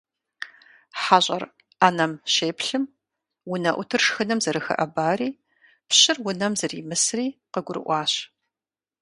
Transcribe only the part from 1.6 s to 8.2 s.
Ӏэнэм щеплъым, унэӀутыр шхыным зэрыхэӀэбари пщыр унэм зэримысри къыгурыӀуащ.